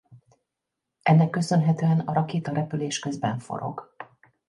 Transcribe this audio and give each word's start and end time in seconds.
Ennek 1.01 1.29
köszönhetően 1.29 1.99
a 1.99 2.13
rakéta 2.13 2.53
repülés 2.53 2.99
közben 2.99 3.39
forog. 3.39 3.93